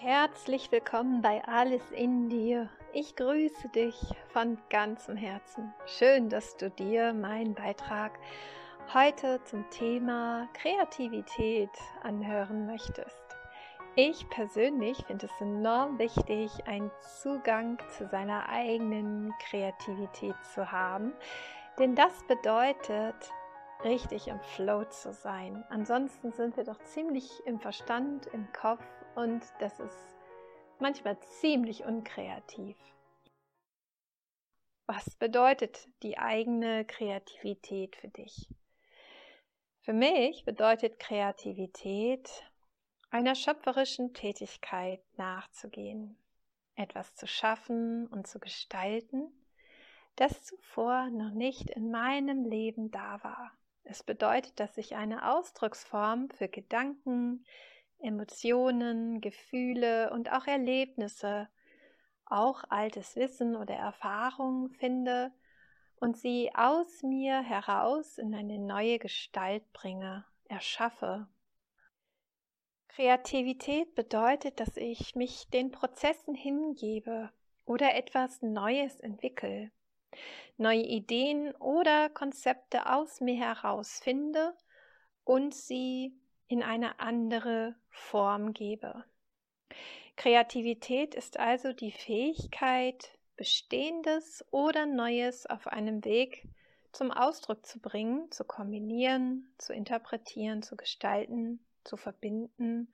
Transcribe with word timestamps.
Herzlich 0.00 0.70
willkommen 0.70 1.22
bei 1.22 1.42
Alles 1.44 1.90
in 1.90 2.28
dir. 2.28 2.70
Ich 2.92 3.16
grüße 3.16 3.68
dich 3.70 3.96
von 4.28 4.56
ganzem 4.70 5.16
Herzen. 5.16 5.74
Schön, 5.86 6.28
dass 6.28 6.56
du 6.56 6.70
dir 6.70 7.12
meinen 7.12 7.56
Beitrag 7.56 8.12
heute 8.94 9.42
zum 9.42 9.68
Thema 9.70 10.48
Kreativität 10.52 11.72
anhören 12.00 12.66
möchtest. 12.66 13.24
Ich 13.96 14.30
persönlich 14.30 15.04
finde 15.04 15.26
es 15.26 15.40
enorm 15.40 15.98
wichtig, 15.98 16.52
einen 16.68 16.92
Zugang 17.20 17.78
zu 17.88 18.06
seiner 18.06 18.48
eigenen 18.48 19.34
Kreativität 19.50 20.36
zu 20.54 20.70
haben, 20.70 21.12
denn 21.76 21.96
das 21.96 22.24
bedeutet, 22.28 23.16
richtig 23.82 24.28
im 24.28 24.38
Flow 24.54 24.84
zu 24.84 25.12
sein. 25.12 25.64
Ansonsten 25.70 26.30
sind 26.30 26.56
wir 26.56 26.62
doch 26.62 26.78
ziemlich 26.84 27.44
im 27.46 27.58
Verstand, 27.58 28.26
im 28.26 28.46
Kopf 28.52 28.84
und 29.18 29.42
das 29.58 29.80
ist 29.80 30.16
manchmal 30.78 31.18
ziemlich 31.40 31.84
unkreativ. 31.84 32.76
Was 34.86 35.16
bedeutet 35.16 35.88
die 36.04 36.18
eigene 36.18 36.84
Kreativität 36.84 37.96
für 37.96 38.08
dich? 38.08 38.48
Für 39.80 39.92
mich 39.92 40.44
bedeutet 40.44 41.00
Kreativität 41.00 42.30
einer 43.10 43.34
schöpferischen 43.34 44.14
Tätigkeit 44.14 45.00
nachzugehen, 45.16 46.16
etwas 46.76 47.16
zu 47.16 47.26
schaffen 47.26 48.06
und 48.06 48.28
zu 48.28 48.38
gestalten, 48.38 49.32
das 50.14 50.44
zuvor 50.44 51.10
noch 51.10 51.32
nicht 51.32 51.70
in 51.70 51.90
meinem 51.90 52.44
Leben 52.44 52.92
da 52.92 53.22
war. 53.24 53.50
Es 53.82 54.04
bedeutet, 54.04 54.60
dass 54.60 54.78
ich 54.78 54.94
eine 54.94 55.32
Ausdrucksform 55.34 56.30
für 56.30 56.48
Gedanken, 56.48 57.44
Emotionen, 58.00 59.20
Gefühle 59.20 60.10
und 60.12 60.32
auch 60.32 60.46
Erlebnisse, 60.46 61.48
auch 62.26 62.64
altes 62.68 63.16
Wissen 63.16 63.56
oder 63.56 63.74
Erfahrungen 63.74 64.70
finde 64.70 65.32
und 66.00 66.16
sie 66.16 66.50
aus 66.54 67.02
mir 67.02 67.40
heraus 67.42 68.18
in 68.18 68.34
eine 68.34 68.58
neue 68.58 68.98
Gestalt 68.98 69.72
bringe, 69.72 70.24
erschaffe. 70.48 71.28
Kreativität 72.88 73.94
bedeutet, 73.94 74.60
dass 74.60 74.76
ich 74.76 75.14
mich 75.14 75.48
den 75.50 75.70
Prozessen 75.70 76.34
hingebe 76.34 77.30
oder 77.64 77.94
etwas 77.94 78.42
Neues 78.42 78.98
entwickle, 79.00 79.70
neue 80.56 80.82
Ideen 80.82 81.54
oder 81.56 82.08
Konzepte 82.08 82.90
aus 82.90 83.20
mir 83.20 83.36
heraus 83.36 84.00
finde 84.02 84.56
und 85.24 85.54
sie 85.54 86.18
in 86.48 86.62
eine 86.62 86.98
andere 86.98 87.74
Form 87.90 88.52
gebe. 88.52 89.04
Kreativität 90.16 91.14
ist 91.14 91.38
also 91.38 91.72
die 91.72 91.92
Fähigkeit, 91.92 93.12
Bestehendes 93.36 94.44
oder 94.50 94.84
Neues 94.84 95.46
auf 95.46 95.68
einem 95.68 96.04
Weg 96.04 96.48
zum 96.90 97.12
Ausdruck 97.12 97.64
zu 97.64 97.78
bringen, 97.78 98.28
zu 98.32 98.44
kombinieren, 98.44 99.48
zu 99.58 99.72
interpretieren, 99.72 100.62
zu 100.62 100.76
gestalten, 100.76 101.64
zu 101.84 101.96
verbinden, 101.96 102.92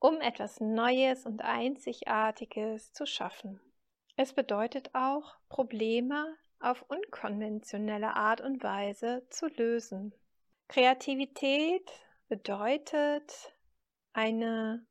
um 0.00 0.20
etwas 0.20 0.58
Neues 0.58 1.24
und 1.24 1.42
Einzigartiges 1.42 2.92
zu 2.92 3.06
schaffen. 3.06 3.60
Es 4.16 4.32
bedeutet 4.32 4.90
auch, 4.94 5.36
Probleme 5.48 6.34
auf 6.58 6.84
unkonventionelle 6.88 8.16
Art 8.16 8.40
und 8.40 8.62
Weise 8.62 9.22
zu 9.30 9.46
lösen. 9.46 10.12
Kreativität 10.68 11.90
bedeutet 12.28 13.54
eine 14.12 14.86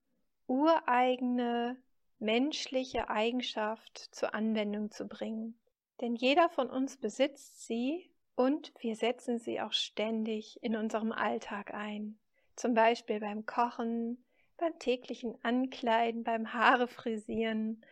ureigene 0.48 1.78
menschliche 2.20 3.10
Eigenschaft 3.10 3.98
zur 3.98 4.34
Anwendung 4.34 4.92
zu 4.92 5.08
bringen. 5.08 5.60
Denn 6.02 6.16
jeder 6.16 6.50
von 6.50 6.70
uns 6.70 6.98
besitzt 6.98 7.66
sie 7.66 8.10
und 8.36 8.74
wir 8.80 8.96
setzen 8.96 9.40
sie 9.40 9.62
auch 9.62 9.74
ständig 9.74 10.62
in 10.64 10.76
unserem 10.76 11.12
Alltag 11.12 11.74
ein 11.74 12.18
zum 12.56 12.74
Beispiel 12.74 13.20
beim 13.20 13.46
Kochen, 13.46 14.24
beim 14.58 14.78
täglichen 14.80 15.36
Ankleiden, 15.44 16.24
beim 16.24 16.54
Haare 16.54 16.88
frisieren, 16.88 17.84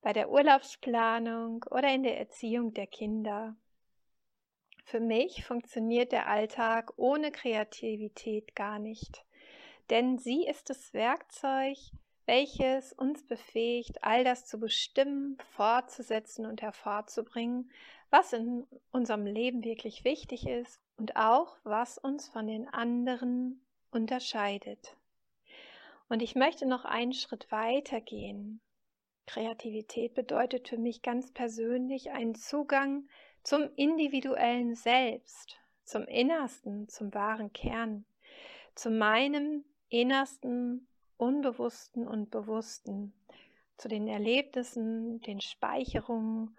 bei 0.00 0.12
der 0.12 0.30
Urlaubsplanung 0.30 1.64
oder 1.70 1.92
in 1.94 2.02
der 2.02 2.18
Erziehung 2.18 2.74
der 2.74 2.86
Kinder. 2.86 3.56
Für 4.84 5.00
mich 5.00 5.44
funktioniert 5.44 6.12
der 6.12 6.28
Alltag 6.28 6.92
ohne 6.96 7.32
Kreativität 7.32 8.54
gar 8.54 8.78
nicht, 8.78 9.24
denn 9.90 10.18
sie 10.18 10.46
ist 10.46 10.70
das 10.70 10.92
Werkzeug, 10.92 11.76
welches 12.26 12.92
uns 12.92 13.26
befähigt, 13.26 14.04
all 14.04 14.24
das 14.24 14.46
zu 14.46 14.58
bestimmen, 14.58 15.38
fortzusetzen 15.56 16.46
und 16.46 16.62
hervorzubringen, 16.62 17.70
was 18.10 18.32
in 18.32 18.66
unserem 18.90 19.26
Leben 19.26 19.64
wirklich 19.64 20.04
wichtig 20.04 20.46
ist 20.46 20.80
und 20.96 21.16
auch 21.16 21.56
was 21.64 21.98
uns 21.98 22.28
von 22.28 22.46
den 22.46 22.68
anderen 22.68 23.60
unterscheidet. 23.90 24.96
Und 26.08 26.22
ich 26.22 26.34
möchte 26.34 26.66
noch 26.66 26.84
einen 26.84 27.14
Schritt 27.14 27.50
weiter 27.50 28.00
gehen. 28.00 28.60
Kreativität 29.26 30.14
bedeutet 30.14 30.68
für 30.68 30.78
mich 30.78 31.02
ganz 31.02 31.32
persönlich 31.32 32.10
einen 32.10 32.34
Zugang 32.34 33.08
zum 33.42 33.68
individuellen 33.76 34.74
Selbst, 34.74 35.58
zum 35.84 36.04
Innersten, 36.04 36.88
zum 36.88 37.12
wahren 37.14 37.52
Kern, 37.52 38.04
zu 38.74 38.90
meinem 38.90 39.64
Innersten, 39.88 40.86
Unbewussten 41.16 42.08
und 42.08 42.30
Bewussten, 42.30 43.12
zu 43.76 43.88
den 43.88 44.08
Erlebnissen, 44.08 45.20
den 45.20 45.40
Speicherungen 45.40 46.56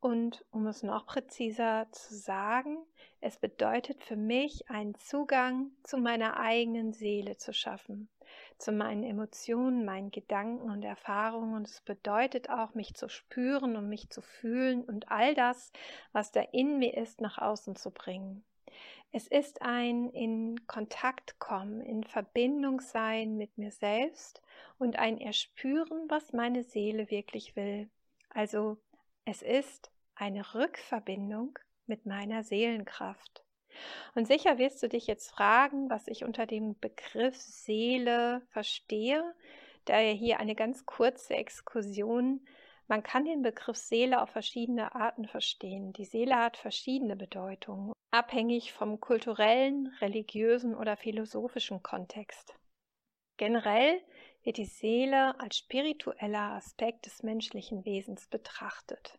und 0.00 0.44
um 0.50 0.66
es 0.66 0.82
noch 0.82 1.06
präziser 1.06 1.86
zu 1.90 2.14
sagen, 2.14 2.78
es 3.20 3.38
bedeutet 3.38 4.02
für 4.02 4.16
mich 4.16 4.68
einen 4.68 4.94
Zugang 4.94 5.70
zu 5.82 5.98
meiner 5.98 6.38
eigenen 6.38 6.92
Seele 6.92 7.36
zu 7.36 7.52
schaffen, 7.52 8.08
zu 8.58 8.72
meinen 8.72 9.02
Emotionen, 9.02 9.84
meinen 9.84 10.10
Gedanken 10.10 10.70
und 10.70 10.82
Erfahrungen. 10.82 11.54
Und 11.54 11.66
es 11.66 11.80
bedeutet 11.80 12.50
auch, 12.50 12.74
mich 12.74 12.94
zu 12.94 13.08
spüren 13.08 13.76
und 13.76 13.88
mich 13.88 14.10
zu 14.10 14.22
fühlen 14.22 14.84
und 14.84 15.10
all 15.10 15.34
das, 15.34 15.72
was 16.12 16.32
da 16.32 16.40
in 16.52 16.78
mir 16.78 16.96
ist, 16.96 17.20
nach 17.20 17.38
außen 17.38 17.76
zu 17.76 17.90
bringen. 17.90 18.44
Es 19.12 19.26
ist 19.28 19.62
ein 19.62 20.10
in 20.10 20.66
Kontakt 20.66 21.38
kommen, 21.38 21.80
in 21.80 22.04
Verbindung 22.04 22.80
sein 22.80 23.36
mit 23.36 23.56
mir 23.56 23.70
selbst 23.70 24.42
und 24.78 24.98
ein 24.98 25.18
Erspüren, 25.18 26.04
was 26.08 26.32
meine 26.32 26.64
Seele 26.64 27.10
wirklich 27.10 27.56
will. 27.56 27.88
Also 28.28 28.76
es 29.24 29.40
ist 29.42 29.90
eine 30.14 30.54
Rückverbindung 30.54 31.58
mit 31.86 32.04
meiner 32.04 32.42
Seelenkraft. 32.42 33.45
Und 34.14 34.26
sicher 34.26 34.58
wirst 34.58 34.82
du 34.82 34.88
dich 34.88 35.06
jetzt 35.06 35.30
fragen, 35.30 35.90
was 35.90 36.08
ich 36.08 36.24
unter 36.24 36.46
dem 36.46 36.78
Begriff 36.78 37.36
Seele 37.36 38.42
verstehe. 38.50 39.34
Daher 39.84 40.12
hier 40.12 40.40
eine 40.40 40.54
ganz 40.54 40.86
kurze 40.86 41.34
Exkursion. 41.34 42.46
Man 42.88 43.02
kann 43.02 43.24
den 43.24 43.42
Begriff 43.42 43.76
Seele 43.76 44.22
auf 44.22 44.30
verschiedene 44.30 44.94
Arten 44.94 45.26
verstehen. 45.26 45.92
Die 45.92 46.04
Seele 46.04 46.36
hat 46.36 46.56
verschiedene 46.56 47.16
Bedeutungen, 47.16 47.92
abhängig 48.10 48.72
vom 48.72 49.00
kulturellen, 49.00 49.88
religiösen 50.00 50.74
oder 50.74 50.96
philosophischen 50.96 51.82
Kontext. 51.82 52.54
Generell 53.36 54.00
wird 54.46 54.58
die 54.58 54.64
Seele 54.64 55.38
als 55.40 55.58
spiritueller 55.58 56.52
Aspekt 56.52 57.06
des 57.06 57.24
menschlichen 57.24 57.84
Wesens 57.84 58.28
betrachtet. 58.28 59.18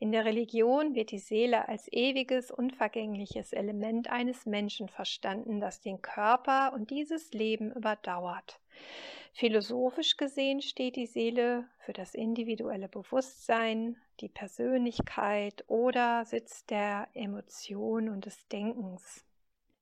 In 0.00 0.10
der 0.10 0.24
Religion 0.24 0.96
wird 0.96 1.12
die 1.12 1.20
Seele 1.20 1.68
als 1.68 1.86
ewiges, 1.92 2.50
unvergängliches 2.50 3.52
Element 3.52 4.10
eines 4.10 4.46
Menschen 4.46 4.88
verstanden, 4.88 5.60
das 5.60 5.80
den 5.80 6.02
Körper 6.02 6.72
und 6.74 6.90
dieses 6.90 7.32
Leben 7.32 7.70
überdauert. 7.70 8.60
Philosophisch 9.32 10.16
gesehen 10.16 10.60
steht 10.60 10.96
die 10.96 11.06
Seele 11.06 11.68
für 11.78 11.92
das 11.92 12.14
individuelle 12.14 12.88
Bewusstsein, 12.88 13.96
die 14.20 14.28
Persönlichkeit 14.28 15.64
oder 15.68 16.24
Sitz 16.24 16.66
der 16.66 17.06
Emotion 17.14 18.08
und 18.08 18.26
des 18.26 18.48
Denkens. 18.48 19.24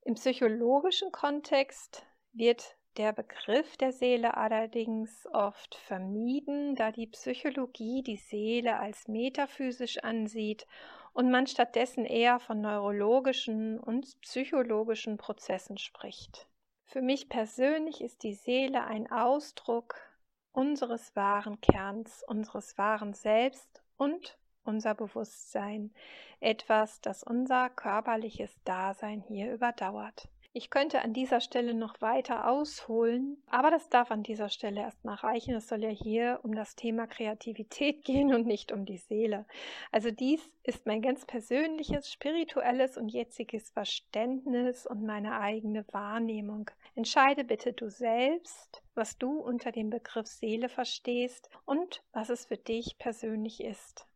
Im 0.02 0.14
psychologischen 0.14 1.12
Kontext 1.12 2.04
wird 2.32 2.76
der 2.96 3.12
Begriff 3.12 3.76
der 3.76 3.92
Seele 3.92 4.36
allerdings 4.36 5.26
oft 5.32 5.74
vermieden, 5.74 6.74
da 6.74 6.92
die 6.92 7.06
Psychologie 7.06 8.02
die 8.02 8.16
Seele 8.16 8.78
als 8.78 9.08
metaphysisch 9.08 9.98
ansieht 9.98 10.66
und 11.12 11.30
man 11.30 11.46
stattdessen 11.46 12.04
eher 12.04 12.38
von 12.40 12.60
neurologischen 12.60 13.78
und 13.78 14.20
psychologischen 14.20 15.16
Prozessen 15.16 15.78
spricht. 15.78 16.48
Für 16.84 17.02
mich 17.02 17.28
persönlich 17.28 18.02
ist 18.02 18.22
die 18.22 18.34
Seele 18.34 18.84
ein 18.84 19.10
Ausdruck 19.10 19.94
unseres 20.52 21.16
wahren 21.16 21.60
Kerns, 21.60 22.22
unseres 22.26 22.76
wahren 22.76 23.14
Selbst 23.14 23.82
und 23.96 24.38
unser 24.64 24.94
Bewusstsein, 24.94 25.92
etwas, 26.40 27.00
das 27.00 27.22
unser 27.22 27.70
körperliches 27.70 28.62
Dasein 28.64 29.20
hier 29.20 29.52
überdauert. 29.52 30.28
Ich 30.54 30.68
könnte 30.68 31.00
an 31.00 31.14
dieser 31.14 31.40
Stelle 31.40 31.72
noch 31.72 32.02
weiter 32.02 32.46
ausholen, 32.46 33.42
aber 33.48 33.70
das 33.70 33.88
darf 33.88 34.10
an 34.10 34.22
dieser 34.22 34.50
Stelle 34.50 34.82
erstmal 34.82 35.14
reichen. 35.14 35.54
Es 35.54 35.66
soll 35.66 35.82
ja 35.82 35.88
hier 35.88 36.40
um 36.42 36.54
das 36.54 36.76
Thema 36.76 37.06
Kreativität 37.06 38.04
gehen 38.04 38.34
und 38.34 38.46
nicht 38.46 38.70
um 38.70 38.84
die 38.84 38.98
Seele. 38.98 39.46
Also 39.92 40.10
dies 40.10 40.42
ist 40.62 40.84
mein 40.84 41.00
ganz 41.00 41.24
persönliches, 41.24 42.12
spirituelles 42.12 42.98
und 42.98 43.08
jetziges 43.08 43.70
Verständnis 43.70 44.86
und 44.86 45.02
meine 45.06 45.40
eigene 45.40 45.86
Wahrnehmung. 45.90 46.70
Entscheide 46.94 47.44
bitte 47.44 47.72
du 47.72 47.88
selbst, 47.88 48.82
was 48.94 49.16
du 49.16 49.38
unter 49.38 49.72
dem 49.72 49.88
Begriff 49.88 50.26
Seele 50.26 50.68
verstehst 50.68 51.48
und 51.64 52.02
was 52.12 52.28
es 52.28 52.44
für 52.44 52.58
dich 52.58 52.98
persönlich 52.98 53.64
ist. 53.64 54.06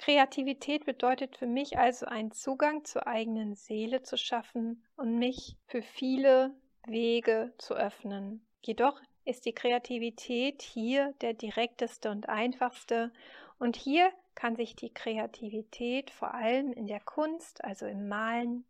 Kreativität 0.00 0.86
bedeutet 0.86 1.36
für 1.36 1.46
mich 1.46 1.78
also 1.78 2.06
einen 2.06 2.32
Zugang 2.32 2.86
zur 2.86 3.06
eigenen 3.06 3.54
Seele 3.54 4.02
zu 4.02 4.16
schaffen 4.16 4.82
und 4.96 5.18
mich 5.18 5.58
für 5.66 5.82
viele 5.82 6.54
Wege 6.86 7.52
zu 7.58 7.74
öffnen. 7.74 8.42
Jedoch 8.62 8.98
ist 9.26 9.44
die 9.44 9.52
Kreativität 9.52 10.62
hier 10.62 11.12
der 11.20 11.34
direkteste 11.34 12.10
und 12.10 12.30
einfachste 12.30 13.12
und 13.58 13.76
hier 13.76 14.10
kann 14.34 14.56
sich 14.56 14.74
die 14.74 14.88
Kreativität 14.88 16.10
vor 16.10 16.32
allem 16.32 16.72
in 16.72 16.86
der 16.86 17.00
Kunst, 17.00 17.62
also 17.62 17.84
im 17.84 18.08
Malen 18.08 18.64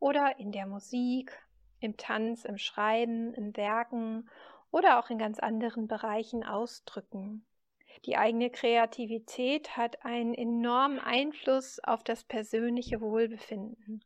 oder 0.00 0.40
in 0.40 0.50
der 0.50 0.66
Musik, 0.66 1.40
im 1.78 1.96
Tanz, 1.96 2.44
im 2.44 2.58
Schreiben, 2.58 3.32
im 3.34 3.56
Werken 3.56 4.28
oder 4.72 4.98
auch 4.98 5.08
in 5.08 5.18
ganz 5.18 5.38
anderen 5.38 5.86
Bereichen 5.86 6.42
ausdrücken. 6.42 7.46
Die 8.04 8.16
eigene 8.16 8.50
Kreativität 8.50 9.76
hat 9.76 10.04
einen 10.04 10.34
enormen 10.34 10.98
Einfluss 10.98 11.80
auf 11.82 12.04
das 12.04 12.24
persönliche 12.24 13.00
Wohlbefinden. 13.00 14.04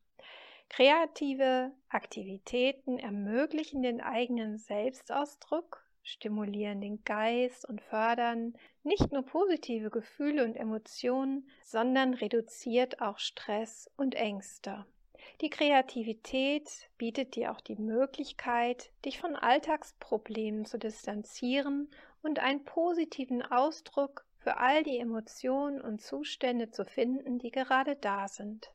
Kreative 0.68 1.72
Aktivitäten 1.88 2.98
ermöglichen 2.98 3.82
den 3.82 4.00
eigenen 4.00 4.58
Selbstausdruck, 4.58 5.84
stimulieren 6.02 6.80
den 6.80 7.02
Geist 7.04 7.68
und 7.68 7.80
fördern 7.80 8.54
nicht 8.82 9.12
nur 9.12 9.24
positive 9.24 9.90
Gefühle 9.90 10.44
und 10.44 10.56
Emotionen, 10.56 11.48
sondern 11.64 12.14
reduziert 12.14 13.00
auch 13.00 13.18
Stress 13.18 13.90
und 13.96 14.14
Ängste. 14.14 14.86
Die 15.40 15.50
Kreativität 15.50 16.88
bietet 16.96 17.34
dir 17.34 17.52
auch 17.52 17.60
die 17.60 17.76
Möglichkeit, 17.76 18.90
dich 19.04 19.18
von 19.20 19.36
Alltagsproblemen 19.36 20.64
zu 20.64 20.78
distanzieren 20.78 21.90
und 22.22 22.38
einen 22.38 22.64
positiven 22.64 23.42
Ausdruck 23.42 24.24
für 24.38 24.56
all 24.58 24.82
die 24.82 24.98
Emotionen 24.98 25.80
und 25.80 26.00
Zustände 26.00 26.70
zu 26.70 26.84
finden, 26.84 27.38
die 27.38 27.50
gerade 27.50 27.96
da 27.96 28.28
sind. 28.28 28.72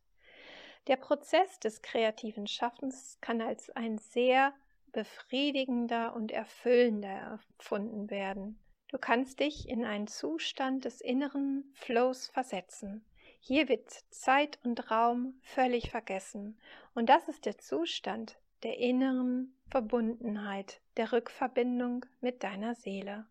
Der 0.88 0.98
Prozess 0.98 1.60
des 1.60 1.82
kreativen 1.82 2.48
Schaffens 2.48 3.18
kann 3.22 3.42
als 3.42 3.70
ein 3.70 3.98
sehr 3.98 4.54
befriedigender 4.92 6.16
und 6.16 6.32
erfüllender 6.32 7.40
empfunden 7.58 8.10
werden. 8.10 8.60
Du 8.90 8.98
kannst 8.98 9.40
dich 9.40 9.68
in 9.68 9.86
einen 9.86 10.08
Zustand 10.08 10.86
des 10.86 11.02
inneren 11.02 11.72
Flows 11.74 12.28
versetzen. 12.28 13.04
Hier 13.40 13.68
wird 13.68 13.90
Zeit 14.12 14.60
und 14.64 14.92
Raum 14.92 15.40
völlig 15.42 15.90
vergessen. 15.90 16.60
Und 16.94 17.10
das 17.10 17.28
ist 17.28 17.46
der 17.46 17.58
Zustand 17.58 18.38
der 18.62 18.78
inneren 18.78 19.54
Verbundenheit, 19.70 20.80
der 20.96 21.12
Rückverbindung 21.12 22.06
mit 22.22 22.44
deiner 22.44 22.76
Seele. 22.76 23.26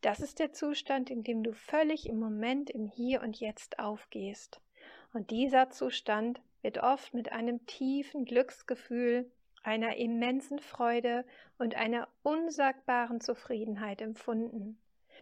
Das 0.00 0.20
ist 0.20 0.38
der 0.38 0.52
Zustand, 0.52 1.10
in 1.10 1.22
dem 1.22 1.42
du 1.42 1.52
völlig 1.52 2.08
im 2.08 2.18
Moment, 2.18 2.70
im 2.70 2.86
Hier 2.86 3.22
und 3.22 3.40
Jetzt 3.40 3.78
aufgehst. 3.78 4.60
Und 5.12 5.30
dieser 5.30 5.70
Zustand 5.70 6.40
wird 6.62 6.78
oft 6.78 7.14
mit 7.14 7.32
einem 7.32 7.64
tiefen 7.66 8.24
Glücksgefühl, 8.24 9.30
einer 9.62 9.96
immensen 9.96 10.58
Freude 10.58 11.24
und 11.58 11.74
einer 11.74 12.08
unsagbaren 12.22 13.20
Zufriedenheit 13.20 14.02
empfunden. 14.02 14.78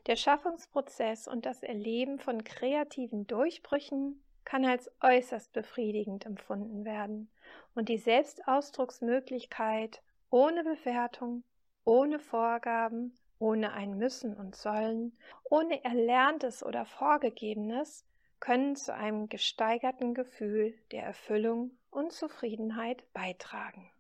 Der 0.06 0.16
Schaffungsprozess 0.16 1.28
und 1.28 1.46
das 1.46 1.62
Erleben 1.62 2.18
von 2.18 2.42
kreativen 2.42 3.26
Durchbrüchen 3.26 4.20
kann 4.44 4.64
als 4.64 4.90
äußerst 5.00 5.52
befriedigend 5.52 6.26
empfunden 6.26 6.84
werden 6.84 7.30
und 7.74 7.88
die 7.88 7.98
Selbstausdrucksmöglichkeit 7.98 10.02
ohne 10.30 10.64
Bewertung, 10.64 11.44
ohne 11.84 12.18
Vorgaben 12.18 13.14
ohne 13.42 13.72
ein 13.72 13.98
Müssen 13.98 14.36
und 14.36 14.54
Sollen, 14.54 15.18
ohne 15.42 15.82
Erlerntes 15.84 16.64
oder 16.64 16.86
Vorgegebenes, 16.86 18.06
können 18.38 18.76
zu 18.76 18.94
einem 18.94 19.28
gesteigerten 19.28 20.14
Gefühl 20.14 20.78
der 20.92 21.02
Erfüllung 21.02 21.72
und 21.90 22.12
Zufriedenheit 22.12 23.04
beitragen. 23.12 23.90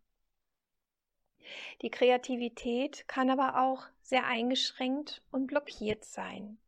Die 1.82 1.90
Kreativität 1.90 3.06
kann 3.08 3.30
aber 3.30 3.60
auch 3.60 3.84
sehr 4.02 4.26
eingeschränkt 4.26 5.22
und 5.32 5.48
blockiert 5.48 6.04
sein. 6.04 6.58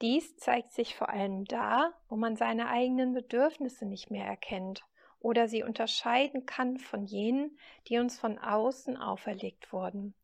Dies 0.00 0.36
zeigt 0.36 0.72
sich 0.72 0.94
vor 0.94 1.08
allem 1.08 1.46
da, 1.46 1.92
wo 2.08 2.14
man 2.14 2.36
seine 2.36 2.68
eigenen 2.68 3.12
Bedürfnisse 3.12 3.86
nicht 3.86 4.08
mehr 4.12 4.24
erkennt 4.24 4.84
oder 5.18 5.48
sie 5.48 5.64
unterscheiden 5.64 6.46
kann 6.46 6.78
von 6.78 7.06
jenen, 7.06 7.58
die 7.88 7.98
uns 7.98 8.20
von 8.20 8.38
außen 8.38 8.96
auferlegt 8.96 9.72
wurden. 9.72 10.14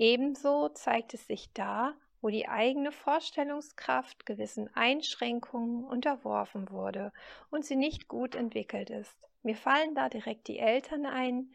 Ebenso 0.00 0.70
zeigt 0.70 1.12
es 1.12 1.26
sich 1.26 1.52
da, 1.52 1.92
wo 2.22 2.30
die 2.30 2.48
eigene 2.48 2.90
Vorstellungskraft 2.90 4.24
gewissen 4.24 4.74
Einschränkungen 4.74 5.84
unterworfen 5.84 6.70
wurde 6.70 7.12
und 7.50 7.66
sie 7.66 7.76
nicht 7.76 8.08
gut 8.08 8.34
entwickelt 8.34 8.88
ist. 8.88 9.14
Mir 9.42 9.56
fallen 9.56 9.94
da 9.94 10.08
direkt 10.08 10.48
die 10.48 10.58
Eltern 10.58 11.04
ein, 11.04 11.52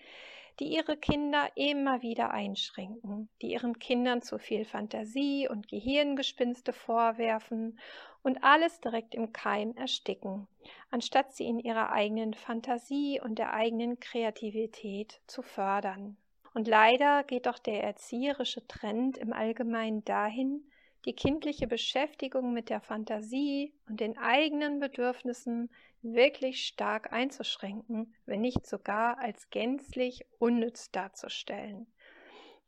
die 0.59 0.67
ihre 0.67 0.95
Kinder 0.95 1.49
immer 1.55 2.03
wieder 2.03 2.29
einschränken, 2.29 3.29
die 3.41 3.53
ihren 3.53 3.79
Kindern 3.79 4.21
zu 4.21 4.37
viel 4.37 4.63
Fantasie 4.63 5.49
und 5.49 5.67
Gehirngespinste 5.67 6.71
vorwerfen 6.71 7.79
und 8.21 8.43
alles 8.43 8.79
direkt 8.79 9.15
im 9.15 9.33
Keim 9.33 9.75
ersticken, 9.75 10.47
anstatt 10.91 11.33
sie 11.33 11.47
in 11.47 11.57
ihrer 11.57 11.91
eigenen 11.91 12.35
Fantasie 12.35 13.19
und 13.19 13.39
der 13.39 13.53
eigenen 13.53 13.99
Kreativität 13.99 15.19
zu 15.25 15.41
fördern. 15.41 16.15
Und 16.55 16.69
leider 16.69 17.25
geht 17.25 17.47
doch 17.47 17.59
der 17.59 17.83
erzieherische 17.83 18.65
Trend 18.65 19.17
im 19.17 19.33
Allgemeinen 19.33 20.05
dahin, 20.05 20.63
die 21.03 21.11
kindliche 21.11 21.67
Beschäftigung 21.67 22.53
mit 22.53 22.69
der 22.69 22.79
Fantasie 22.79 23.73
und 23.89 23.99
den 23.99 24.17
eigenen 24.17 24.79
Bedürfnissen 24.79 25.69
wirklich 26.01 26.65
stark 26.65 27.11
einzuschränken, 27.11 28.15
wenn 28.25 28.39
nicht 28.39 28.65
sogar 28.65 29.19
als 29.19 29.49
gänzlich 29.49 30.25
unnütz 30.39 30.91
darzustellen. 30.91 31.87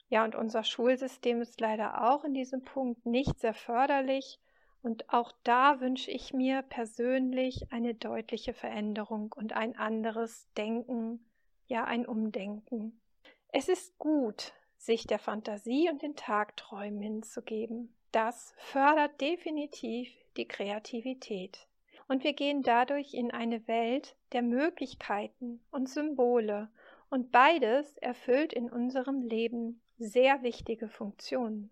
Ja, 0.10 0.25
und 0.25 0.36
unser 0.36 0.65
Schulsystem 0.65 1.41
ist 1.41 1.62
leider 1.62 2.12
auch 2.12 2.25
in 2.25 2.34
diesem 2.34 2.65
Punkt 2.65 3.06
nicht 3.06 3.39
sehr 3.39 3.53
förderlich. 3.53 4.41
Und 4.82 5.10
auch 5.13 5.32
da 5.46 5.79
wünsche 5.79 6.12
ich 6.12 6.34
mir 6.34 6.62
persönlich 6.62 7.72
eine 7.72 7.96
deutliche 7.96 8.53
Veränderung 8.53 9.32
und 9.34 9.53
ein 9.53 9.77
anderes 9.77 10.51
Denken, 10.58 11.25
ja 11.67 11.86
ein 11.86 12.06
Umdenken. 12.06 13.00
Es 13.59 13.69
ist 13.69 13.97
gut, 13.97 14.53
sich 14.77 15.07
der 15.07 15.17
Fantasie 15.17 15.89
und 15.89 16.03
den 16.03 16.15
Tagträumen 16.15 17.01
hinzugeben. 17.01 17.91
Das 18.11 18.53
fördert 18.59 19.19
definitiv 19.19 20.11
die 20.37 20.47
Kreativität. 20.47 21.65
Und 22.07 22.23
wir 22.23 22.33
gehen 22.33 22.61
dadurch 22.61 23.15
in 23.15 23.31
eine 23.31 23.67
Welt 23.67 24.15
der 24.31 24.43
Möglichkeiten 24.43 25.59
und 25.71 25.89
Symbole, 25.89 26.69
und 27.09 27.31
beides 27.31 27.97
erfüllt 27.97 28.53
in 28.53 28.69
unserem 28.69 29.21
Leben 29.23 29.81
sehr 29.97 30.43
wichtige 30.43 30.87
Funktionen. 30.87 31.71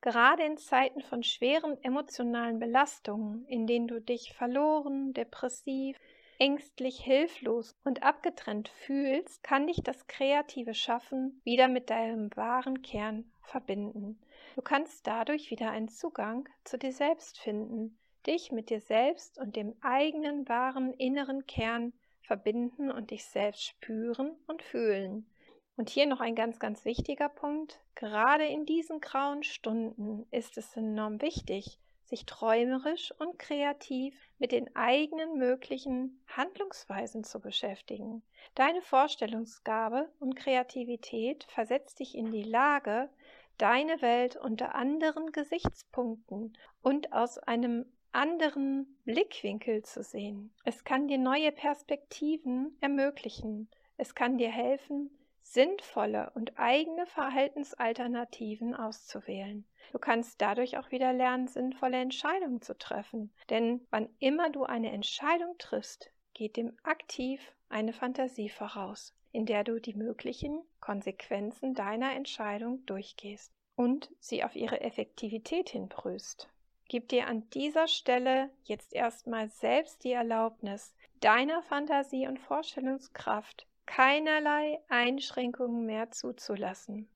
Gerade 0.00 0.42
in 0.42 0.58
Zeiten 0.58 1.02
von 1.02 1.22
schweren 1.22 1.80
emotionalen 1.84 2.58
Belastungen, 2.58 3.46
in 3.46 3.68
denen 3.68 3.86
du 3.86 4.00
dich 4.00 4.32
verloren, 4.32 5.12
depressiv, 5.12 5.96
ängstlich, 6.42 6.98
hilflos 6.98 7.76
und 7.84 8.02
abgetrennt 8.02 8.68
fühlst, 8.68 9.44
kann 9.44 9.68
dich 9.68 9.80
das 9.84 10.08
kreative 10.08 10.74
Schaffen 10.74 11.40
wieder 11.44 11.68
mit 11.68 11.88
deinem 11.88 12.30
wahren 12.34 12.82
Kern 12.82 13.30
verbinden. 13.42 14.18
Du 14.56 14.62
kannst 14.62 15.06
dadurch 15.06 15.52
wieder 15.52 15.70
einen 15.70 15.88
Zugang 15.88 16.48
zu 16.64 16.78
dir 16.78 16.92
selbst 16.92 17.38
finden, 17.38 17.96
dich 18.26 18.50
mit 18.50 18.70
dir 18.70 18.80
selbst 18.80 19.38
und 19.38 19.54
dem 19.54 19.76
eigenen 19.82 20.48
wahren 20.48 20.92
inneren 20.94 21.46
Kern 21.46 21.92
verbinden 22.22 22.90
und 22.90 23.12
dich 23.12 23.24
selbst 23.24 23.62
spüren 23.62 24.32
und 24.48 24.62
fühlen. 24.62 25.30
Und 25.76 25.90
hier 25.90 26.06
noch 26.06 26.20
ein 26.20 26.34
ganz, 26.34 26.58
ganz 26.58 26.84
wichtiger 26.84 27.28
Punkt. 27.28 27.78
Gerade 27.94 28.46
in 28.46 28.66
diesen 28.66 29.00
grauen 29.00 29.44
Stunden 29.44 30.26
ist 30.32 30.58
es 30.58 30.76
enorm 30.76 31.22
wichtig, 31.22 31.78
sich 32.12 32.26
träumerisch 32.26 33.10
und 33.18 33.38
kreativ 33.38 34.14
mit 34.38 34.52
den 34.52 34.76
eigenen 34.76 35.38
möglichen 35.38 36.22
Handlungsweisen 36.26 37.24
zu 37.24 37.40
beschäftigen. 37.40 38.22
Deine 38.54 38.82
Vorstellungsgabe 38.82 40.12
und 40.20 40.36
Kreativität 40.36 41.46
versetzt 41.48 42.00
dich 42.00 42.14
in 42.14 42.30
die 42.30 42.42
Lage, 42.42 43.08
deine 43.56 44.02
Welt 44.02 44.36
unter 44.36 44.74
anderen 44.74 45.32
Gesichtspunkten 45.32 46.52
und 46.82 47.14
aus 47.14 47.38
einem 47.38 47.86
anderen 48.12 48.98
Blickwinkel 49.06 49.82
zu 49.82 50.02
sehen. 50.02 50.52
Es 50.64 50.84
kann 50.84 51.08
dir 51.08 51.16
neue 51.16 51.50
Perspektiven 51.50 52.76
ermöglichen. 52.82 53.70
Es 53.96 54.14
kann 54.14 54.36
dir 54.36 54.50
helfen, 54.50 55.08
sinnvolle 55.40 56.30
und 56.34 56.58
eigene 56.58 57.06
Verhaltensalternativen 57.06 58.74
auszuwählen. 58.74 59.64
Du 59.90 59.98
kannst 59.98 60.40
dadurch 60.40 60.78
auch 60.78 60.90
wieder 60.90 61.12
lernen, 61.12 61.48
sinnvolle 61.48 61.98
Entscheidungen 61.98 62.62
zu 62.62 62.78
treffen. 62.78 63.32
Denn 63.50 63.86
wann 63.90 64.08
immer 64.18 64.50
du 64.50 64.64
eine 64.64 64.92
Entscheidung 64.92 65.56
triffst, 65.58 66.10
geht 66.34 66.56
dem 66.56 66.76
aktiv 66.82 67.40
eine 67.68 67.92
Fantasie 67.92 68.48
voraus, 68.48 69.14
in 69.32 69.46
der 69.46 69.64
du 69.64 69.80
die 69.80 69.94
möglichen 69.94 70.62
Konsequenzen 70.80 71.74
deiner 71.74 72.14
Entscheidung 72.14 72.84
durchgehst 72.86 73.52
und 73.76 74.10
sie 74.20 74.44
auf 74.44 74.54
ihre 74.54 74.80
Effektivität 74.80 75.70
hinprüfst. 75.70 76.48
Gib 76.88 77.08
dir 77.08 77.26
an 77.26 77.48
dieser 77.50 77.88
Stelle 77.88 78.50
jetzt 78.64 78.92
erstmal 78.92 79.48
selbst 79.48 80.04
die 80.04 80.12
Erlaubnis, 80.12 80.94
deiner 81.20 81.62
Fantasie 81.62 82.26
und 82.26 82.38
Vorstellungskraft 82.38 83.66
keinerlei 83.86 84.80
Einschränkungen 84.88 85.86
mehr 85.86 86.10
zuzulassen. 86.10 87.08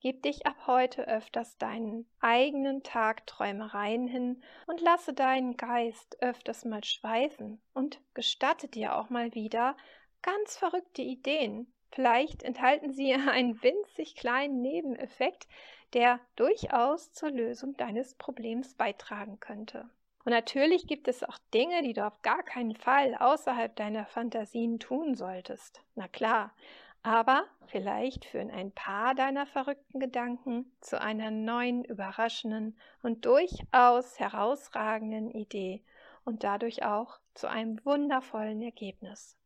Gib 0.00 0.22
dich 0.22 0.46
ab 0.46 0.66
heute 0.66 1.06
öfters 1.06 1.58
deinen 1.58 2.06
eigenen 2.20 2.82
Tagträumereien 2.82 4.08
hin 4.08 4.42
und 4.66 4.80
lasse 4.80 5.12
deinen 5.12 5.58
Geist 5.58 6.16
öfters 6.22 6.64
mal 6.64 6.82
schweifen 6.82 7.60
und 7.74 8.00
gestatte 8.14 8.66
dir 8.66 8.96
auch 8.96 9.10
mal 9.10 9.34
wieder 9.34 9.76
ganz 10.22 10.56
verrückte 10.56 11.02
Ideen. 11.02 11.70
Vielleicht 11.92 12.42
enthalten 12.42 12.92
sie 12.92 13.12
einen 13.28 13.62
winzig 13.62 14.14
kleinen 14.16 14.62
Nebeneffekt, 14.62 15.46
der 15.92 16.18
durchaus 16.34 17.12
zur 17.12 17.30
Lösung 17.30 17.76
deines 17.76 18.14
Problems 18.14 18.74
beitragen 18.74 19.38
könnte. 19.38 19.90
Und 20.24 20.32
natürlich 20.32 20.86
gibt 20.86 21.08
es 21.08 21.24
auch 21.24 21.38
Dinge, 21.52 21.82
die 21.82 21.92
du 21.92 22.06
auf 22.06 22.22
gar 22.22 22.42
keinen 22.42 22.76
Fall 22.76 23.14
außerhalb 23.16 23.74
deiner 23.76 24.06
Fantasien 24.06 24.78
tun 24.78 25.14
solltest. 25.14 25.82
Na 25.94 26.08
klar, 26.08 26.54
aber 27.02 27.44
vielleicht 27.66 28.24
führen 28.26 28.50
ein 28.50 28.72
paar 28.72 29.14
deiner 29.14 29.46
verrückten 29.46 30.00
Gedanken 30.00 30.70
zu 30.80 31.00
einer 31.00 31.30
neuen, 31.30 31.84
überraschenden 31.84 32.78
und 33.02 33.24
durchaus 33.24 34.18
herausragenden 34.18 35.30
Idee 35.30 35.82
und 36.24 36.44
dadurch 36.44 36.84
auch 36.84 37.18
zu 37.34 37.48
einem 37.48 37.82
wundervollen 37.84 38.60
Ergebnis. 38.60 39.36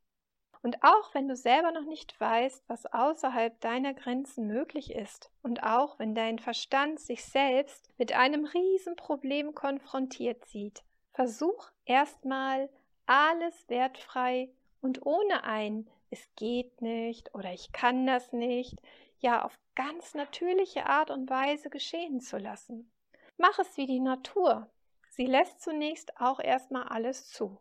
Und 0.63 0.83
auch 0.83 1.13
wenn 1.13 1.29
du 1.29 1.37
selber 1.37 1.73
noch 1.73 1.85
nicht 1.85 2.19
weißt, 2.19 2.65
was 2.69 2.87
außerhalb 2.87 3.61
deiner 3.61 3.93
Grenzen 3.93 4.47
möglich 4.47 4.95
ist, 4.95 5.31
und 5.43 5.63
auch 5.63 5.99
wenn 5.99 6.15
dein 6.15 6.39
Verstand 6.39 6.99
sich 7.01 7.23
selbst 7.23 7.91
mit 7.99 8.15
einem 8.15 8.47
Riesenproblem 8.47 9.55
konfrontiert 9.55 10.47
sieht, 10.47 10.83
versuch 11.13 11.71
erstmal 11.85 12.71
alles 13.05 13.69
wertfrei 13.69 14.49
und 14.81 15.05
ohne 15.05 15.45
ein 15.45 15.87
es 16.15 16.31
geht 16.37 16.81
nicht 16.81 17.35
oder 17.35 17.53
ich 17.53 17.73
kann 17.73 18.07
das 18.07 18.33
nicht, 18.33 18.81
ja 19.19 19.45
auf 19.45 19.59
ganz 19.75 20.15
natürliche 20.15 20.87
Art 20.87 21.11
und 21.11 21.29
Weise 21.29 21.71
geschehen 21.71 22.21
zu 22.21 22.39
lassen. 22.39 22.93
Mach 23.37 23.59
es 23.59 23.77
wie 23.77 23.87
die 23.87 23.99
Natur. 23.99 24.71
Sie 25.11 25.27
lässt 25.27 25.61
zunächst 25.61 26.21
auch 26.21 26.39
erstmal 26.39 26.85
alles 26.85 27.29
zu. 27.31 27.61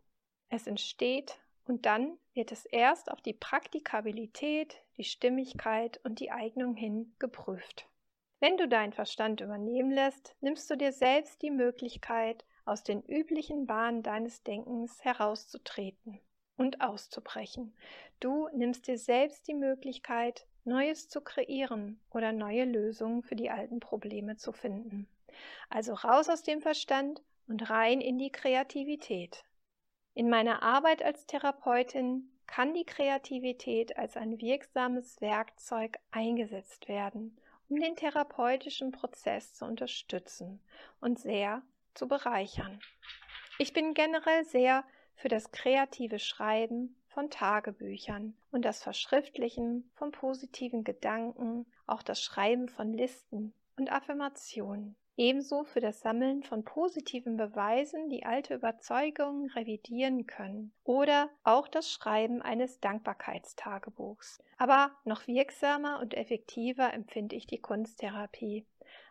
Es 0.50 0.68
entsteht 0.68 1.40
und 1.66 1.88
dann 1.88 2.20
wird 2.36 2.52
es 2.52 2.66
erst 2.66 3.12
auf 3.12 3.22
die 3.22 3.34
Praktikabilität, 3.34 4.78
die 4.98 5.04
Stimmigkeit 5.04 6.00
und 6.04 6.20
die 6.20 6.30
Eignung 6.30 6.76
hin 6.76 7.16
geprüft. 7.18 7.90
Wenn 8.40 8.58
du 8.58 8.68
deinen 8.68 8.94
Verstand 8.94 9.42
übernehmen 9.42 9.90
lässt, 9.90 10.36
nimmst 10.42 10.70
du 10.70 10.78
dir 10.78 10.92
selbst 10.92 11.42
die 11.42 11.52
Möglichkeit, 11.52 12.46
aus 12.66 12.84
den 12.84 13.02
üblichen 13.02 13.66
Bahnen 13.66 14.04
deines 14.04 14.44
Denkens 14.44 15.04
herauszutreten 15.04 16.22
und 16.58 16.82
auszubrechen. 16.82 17.74
Du 18.20 18.48
nimmst 18.54 18.88
dir 18.88 18.98
selbst 18.98 19.48
die 19.48 19.54
Möglichkeit, 19.54 20.46
Neues 20.66 21.10
zu 21.10 21.22
kreieren 21.22 22.00
oder 22.10 22.32
neue 22.32 22.64
Lösungen 22.64 23.22
für 23.22 23.36
die 23.36 23.50
alten 23.50 23.80
Probleme 23.80 24.38
zu 24.38 24.54
finden. 24.54 25.08
Also 25.70 25.94
raus 25.94 26.30
aus 26.30 26.44
dem 26.44 26.62
Verstand 26.62 27.22
und 27.48 27.70
rein 27.70 28.00
in 28.00 28.18
die 28.18 28.32
Kreativität. 28.32 29.44
In 30.14 30.30
meiner 30.30 30.62
Arbeit 30.64 31.04
als 31.04 31.26
Therapeutin 31.26 32.30
kann 32.46 32.74
die 32.74 32.86
Kreativität 32.86 33.98
als 33.98 34.16
ein 34.16 34.40
wirksames 34.40 35.20
Werkzeug 35.22 35.98
eingesetzt 36.12 36.88
werden, 36.88 37.38
um 37.68 37.80
den 37.80 37.96
therapeutischen 37.96 38.92
Prozess 38.92 39.54
zu 39.54 39.66
unterstützen 39.66 40.62
und 41.02 41.20
sehr 41.20 41.64
zu 41.94 42.08
bereichern. 42.08 42.80
Ich 43.58 43.74
bin 43.74 43.94
generell 43.94 44.46
sehr 44.46 44.84
für 45.16 45.30
das 45.30 45.52
kreative 45.52 46.20
Schreiben 46.20 46.96
von 47.08 47.30
Tagebüchern 47.30 48.36
und 48.52 48.66
das 48.66 48.84
Verschriftlichen 48.84 49.90
von 49.96 50.12
positiven 50.12 50.84
Gedanken, 50.84 51.66
auch 51.86 52.02
das 52.02 52.22
Schreiben 52.22 52.68
von 52.70 52.94
Listen 52.94 53.54
und 53.78 53.92
Affirmationen. 53.92 54.96
Ebenso 55.16 55.64
für 55.64 55.80
das 55.80 56.00
Sammeln 56.00 56.42
von 56.42 56.64
positiven 56.64 57.38
Beweisen, 57.38 58.10
die 58.10 58.26
alte 58.26 58.56
Überzeugungen 58.56 59.48
revidieren 59.52 60.26
können. 60.26 60.74
Oder 60.84 61.30
auch 61.44 61.68
das 61.68 61.92
Schreiben 61.92 62.42
eines 62.42 62.80
Dankbarkeitstagebuchs. 62.80 64.42
Aber 64.58 64.92
noch 65.04 65.28
wirksamer 65.28 66.00
und 66.00 66.16
effektiver 66.16 66.92
empfinde 66.94 67.36
ich 67.36 67.46
die 67.46 67.62
Kunsttherapie, 67.62 68.66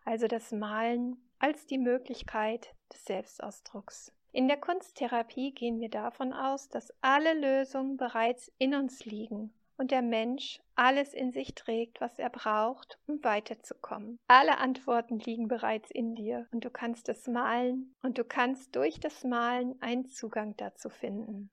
also 0.05 0.27
das 0.27 0.51
Malen 0.51 1.23
als 1.39 1.67
die 1.67 1.79
Möglichkeit 1.79 2.75
des 2.93 3.05
Selbstausdrucks. 3.05 4.13
In 4.35 4.49
der 4.49 4.57
Kunsttherapie 4.57 5.53
gehen 5.53 5.79
wir 5.79 5.91
davon 5.91 6.33
aus, 6.33 6.71
dass 6.71 6.93
alle 7.03 7.35
Lösungen 7.35 7.99
bereits 7.99 8.51
in 8.57 8.75
uns 8.75 9.05
liegen 9.05 9.53
und 9.77 9.91
der 9.91 10.01
Mensch 10.01 10.59
alles 10.75 11.13
in 11.13 11.33
sich 11.33 11.55
trägt, 11.55 12.01
was 12.01 12.19
er 12.19 12.31
braucht, 12.31 12.99
um 13.07 13.23
weiterzukommen. 13.23 14.19
Alle 14.29 14.57
Antworten 14.57 15.19
liegen 15.19 15.49
bereits 15.49 15.91
in 15.91 16.15
dir 16.15 16.47
und 16.51 16.65
du 16.65 16.71
kannst 16.71 17.11
es 17.11 17.27
malen 17.27 17.95
und 18.03 18.17
du 18.17 18.25
kannst 18.25 18.75
durch 18.75 19.01
das 19.01 19.23
Malen 19.23 19.77
einen 19.83 20.07
Zugang 20.07 20.57
dazu 20.57 20.89
finden. 20.89 21.51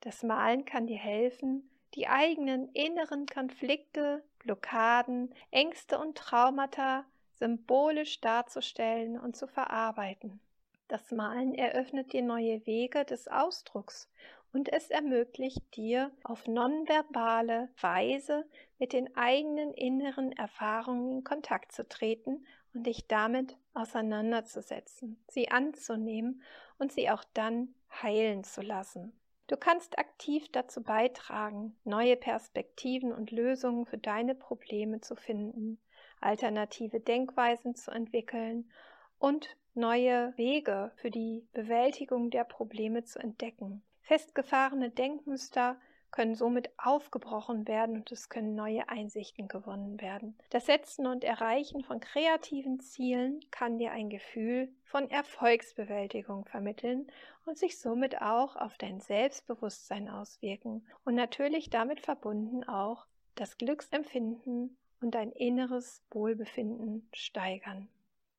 Das 0.00 0.24
Malen 0.24 0.64
kann 0.64 0.88
dir 0.88 0.98
helfen, 0.98 1.70
die 1.94 2.08
eigenen 2.08 2.70
inneren 2.72 3.26
Konflikte, 3.26 4.24
Blockaden, 4.40 5.32
Ängste 5.52 5.98
und 5.98 6.18
Traumata 6.18 7.04
symbolisch 7.38 8.20
darzustellen 8.20 9.18
und 9.18 9.36
zu 9.36 9.46
verarbeiten. 9.46 10.40
Das 10.88 11.10
Malen 11.10 11.54
eröffnet 11.54 12.12
dir 12.12 12.22
neue 12.22 12.64
Wege 12.64 13.04
des 13.04 13.26
Ausdrucks 13.26 14.08
und 14.52 14.72
es 14.72 14.88
ermöglicht 14.88 15.76
dir 15.76 16.12
auf 16.22 16.46
nonverbale 16.46 17.68
Weise 17.80 18.46
mit 18.78 18.92
den 18.92 19.16
eigenen 19.16 19.74
inneren 19.74 20.30
Erfahrungen 20.32 21.18
in 21.18 21.24
Kontakt 21.24 21.72
zu 21.72 21.88
treten 21.88 22.46
und 22.72 22.86
dich 22.86 23.08
damit 23.08 23.56
auseinanderzusetzen, 23.74 25.18
sie 25.28 25.50
anzunehmen 25.50 26.42
und 26.78 26.92
sie 26.92 27.10
auch 27.10 27.24
dann 27.34 27.74
heilen 28.02 28.44
zu 28.44 28.62
lassen. 28.62 29.12
Du 29.48 29.56
kannst 29.56 29.98
aktiv 29.98 30.50
dazu 30.52 30.82
beitragen, 30.82 31.76
neue 31.84 32.16
Perspektiven 32.16 33.12
und 33.12 33.32
Lösungen 33.32 33.86
für 33.86 33.98
deine 33.98 34.34
Probleme 34.34 35.00
zu 35.00 35.16
finden, 35.16 35.78
alternative 36.20 37.00
Denkweisen 37.00 37.74
zu 37.74 37.90
entwickeln 37.90 38.70
und 39.18 39.56
neue 39.74 40.32
Wege 40.36 40.92
für 40.96 41.10
die 41.10 41.46
Bewältigung 41.52 42.30
der 42.30 42.44
Probleme 42.44 43.04
zu 43.04 43.18
entdecken. 43.18 43.82
Festgefahrene 44.02 44.90
Denkmuster 44.90 45.76
können 46.10 46.34
somit 46.34 46.70
aufgebrochen 46.78 47.68
werden 47.68 47.96
und 47.96 48.10
es 48.10 48.28
können 48.28 48.54
neue 48.54 48.88
Einsichten 48.88 49.48
gewonnen 49.48 50.00
werden. 50.00 50.34
Das 50.50 50.66
Setzen 50.66 51.06
und 51.06 51.24
Erreichen 51.24 51.82
von 51.82 52.00
kreativen 52.00 52.80
Zielen 52.80 53.40
kann 53.50 53.78
dir 53.78 53.92
ein 53.92 54.08
Gefühl 54.08 54.72
von 54.84 55.10
Erfolgsbewältigung 55.10 56.46
vermitteln 56.46 57.10
und 57.44 57.58
sich 57.58 57.78
somit 57.78 58.22
auch 58.22 58.56
auf 58.56 58.78
dein 58.78 59.00
Selbstbewusstsein 59.00 60.08
auswirken 60.08 60.86
und 61.04 61.14
natürlich 61.14 61.68
damit 61.68 62.00
verbunden 62.00 62.64
auch 62.64 63.06
das 63.34 63.58
Glücksempfinden 63.58 64.76
und 65.02 65.14
dein 65.14 65.32
inneres 65.32 66.02
Wohlbefinden 66.10 67.08
steigern. 67.12 67.88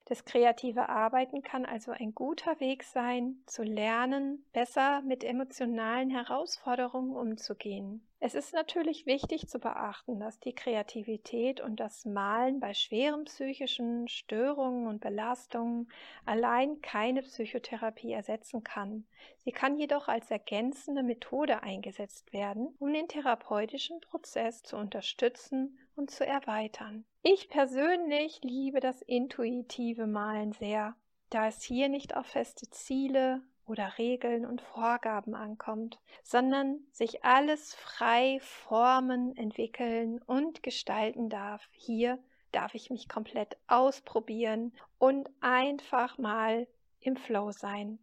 Das 0.09 0.23
kreative 0.23 0.87
Arbeiten 0.87 1.41
kann 1.41 1.65
also 1.65 1.91
ein 1.91 2.15
guter 2.15 2.61
Weg 2.61 2.83
sein, 2.83 3.43
zu 3.45 3.63
lernen, 3.63 4.45
besser 4.53 5.01
mit 5.01 5.21
emotionalen 5.21 6.09
Herausforderungen 6.09 7.13
umzugehen. 7.13 8.07
Es 8.21 8.33
ist 8.33 8.53
natürlich 8.53 9.05
wichtig 9.05 9.49
zu 9.49 9.59
beachten, 9.59 10.17
dass 10.21 10.39
die 10.39 10.55
Kreativität 10.55 11.59
und 11.59 11.81
das 11.81 12.05
Malen 12.05 12.61
bei 12.61 12.73
schweren 12.73 13.25
psychischen 13.25 14.07
Störungen 14.07 14.87
und 14.87 15.01
Belastungen 15.01 15.91
allein 16.25 16.79
keine 16.81 17.21
Psychotherapie 17.21 18.13
ersetzen 18.13 18.63
kann. 18.63 19.05
Sie 19.43 19.51
kann 19.51 19.77
jedoch 19.77 20.07
als 20.07 20.31
ergänzende 20.31 21.03
Methode 21.03 21.63
eingesetzt 21.63 22.31
werden, 22.31 22.73
um 22.79 22.93
den 22.93 23.09
therapeutischen 23.09 23.99
Prozess 23.99 24.63
zu 24.63 24.77
unterstützen 24.77 25.77
und 25.97 26.11
zu 26.11 26.25
erweitern. 26.25 27.03
Ich 27.23 27.49
persönlich 27.49 28.39
liebe 28.43 28.79
das 28.79 29.01
intuitive 29.01 30.07
Malen 30.07 30.53
sehr, 30.53 30.95
da 31.29 31.47
es 31.47 31.61
hier 31.61 31.89
nicht 31.89 32.15
auf 32.15 32.27
feste 32.27 32.69
Ziele 32.69 33.41
oder 33.65 33.97
Regeln 33.97 34.45
und 34.45 34.61
Vorgaben 34.61 35.35
ankommt, 35.35 35.99
sondern 36.23 36.79
sich 36.91 37.25
alles 37.25 37.75
frei 37.75 38.39
formen, 38.41 39.35
entwickeln 39.35 40.21
und 40.25 40.63
gestalten 40.63 41.29
darf. 41.29 41.67
Hier 41.71 42.17
darf 42.53 42.75
ich 42.75 42.89
mich 42.89 43.09
komplett 43.09 43.57
ausprobieren 43.67 44.73
und 44.99 45.29
einfach 45.41 46.17
mal 46.17 46.67
im 47.01 47.17
Flow 47.17 47.51
sein. 47.51 47.99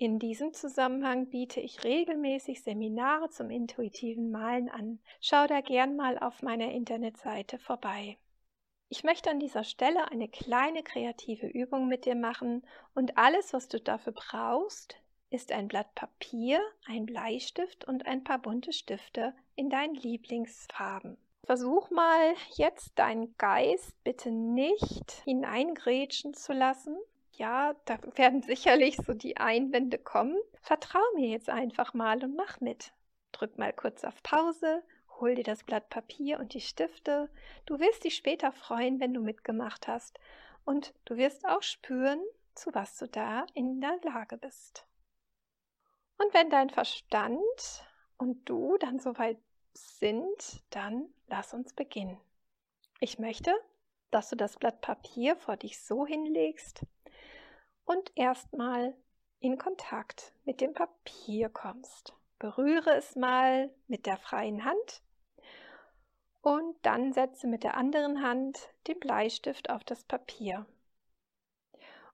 In 0.00 0.18
diesem 0.18 0.54
Zusammenhang 0.54 1.26
biete 1.26 1.60
ich 1.60 1.84
regelmäßig 1.84 2.62
Seminare 2.62 3.28
zum 3.28 3.50
intuitiven 3.50 4.30
Malen 4.30 4.70
an. 4.70 4.98
Schau 5.20 5.46
da 5.46 5.60
gern 5.60 5.94
mal 5.94 6.18
auf 6.18 6.40
meiner 6.40 6.72
Internetseite 6.72 7.58
vorbei. 7.58 8.16
Ich 8.88 9.04
möchte 9.04 9.30
an 9.30 9.40
dieser 9.40 9.62
Stelle 9.62 10.10
eine 10.10 10.26
kleine 10.26 10.82
kreative 10.82 11.48
Übung 11.48 11.86
mit 11.86 12.06
dir 12.06 12.14
machen 12.14 12.62
und 12.94 13.18
alles, 13.18 13.52
was 13.52 13.68
du 13.68 13.78
dafür 13.78 14.14
brauchst, 14.14 14.96
ist 15.28 15.52
ein 15.52 15.68
Blatt 15.68 15.94
Papier, 15.94 16.62
ein 16.86 17.04
Bleistift 17.04 17.84
und 17.84 18.06
ein 18.06 18.24
paar 18.24 18.38
bunte 18.38 18.72
Stifte 18.72 19.34
in 19.54 19.68
deinen 19.68 19.96
Lieblingsfarben. 19.96 21.18
Versuch 21.44 21.90
mal 21.90 22.34
jetzt 22.54 22.98
deinen 22.98 23.36
Geist 23.36 24.02
bitte 24.02 24.30
nicht 24.30 25.12
hineingrätschen 25.24 26.32
zu 26.32 26.54
lassen. 26.54 26.96
Ja, 27.40 27.74
da 27.86 27.98
werden 28.16 28.42
sicherlich 28.42 28.98
so 28.98 29.14
die 29.14 29.38
Einwände 29.38 29.96
kommen. 29.96 30.36
Vertrau 30.60 31.00
mir 31.14 31.28
jetzt 31.28 31.48
einfach 31.48 31.94
mal 31.94 32.22
und 32.22 32.36
mach 32.36 32.60
mit. 32.60 32.92
Drück 33.32 33.56
mal 33.56 33.72
kurz 33.72 34.04
auf 34.04 34.22
Pause, 34.22 34.82
hol 35.18 35.34
dir 35.34 35.42
das 35.42 35.64
Blatt 35.64 35.88
Papier 35.88 36.38
und 36.38 36.52
die 36.52 36.60
Stifte. 36.60 37.30
Du 37.64 37.80
wirst 37.80 38.04
dich 38.04 38.14
später 38.14 38.52
freuen, 38.52 39.00
wenn 39.00 39.14
du 39.14 39.22
mitgemacht 39.22 39.88
hast. 39.88 40.20
Und 40.66 40.92
du 41.06 41.16
wirst 41.16 41.48
auch 41.48 41.62
spüren, 41.62 42.20
zu 42.54 42.74
was 42.74 42.98
du 42.98 43.08
da 43.08 43.46
in 43.54 43.80
der 43.80 43.98
Lage 44.04 44.36
bist. 44.36 44.86
Und 46.18 46.34
wenn 46.34 46.50
dein 46.50 46.68
Verstand 46.68 47.40
und 48.18 48.46
du 48.50 48.76
dann 48.76 48.98
soweit 48.98 49.38
sind, 49.72 50.62
dann 50.68 51.08
lass 51.26 51.54
uns 51.54 51.72
beginnen. 51.72 52.20
Ich 52.98 53.18
möchte, 53.18 53.50
dass 54.10 54.28
du 54.28 54.36
das 54.36 54.58
Blatt 54.58 54.82
Papier 54.82 55.36
vor 55.36 55.56
dich 55.56 55.80
so 55.80 56.04
hinlegst 56.04 56.84
und 57.90 58.12
erstmal 58.14 58.94
in 59.40 59.58
Kontakt 59.58 60.32
mit 60.44 60.60
dem 60.60 60.74
Papier 60.74 61.48
kommst. 61.48 62.14
Berühre 62.38 62.94
es 62.94 63.16
mal 63.16 63.68
mit 63.88 64.06
der 64.06 64.16
freien 64.16 64.64
Hand 64.64 65.02
und 66.40 66.76
dann 66.82 67.12
setze 67.12 67.48
mit 67.48 67.64
der 67.64 67.76
anderen 67.76 68.22
Hand 68.22 68.56
den 68.86 69.00
Bleistift 69.00 69.70
auf 69.70 69.82
das 69.82 70.04
Papier. 70.04 70.66